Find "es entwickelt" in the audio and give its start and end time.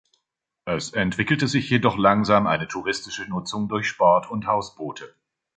0.65-1.47